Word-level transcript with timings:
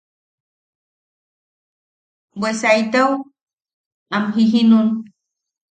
Bwe 2.39 2.49
saitau 2.59 3.11
amjijinun. 4.15 4.87